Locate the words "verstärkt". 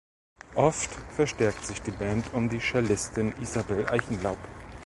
1.15-1.63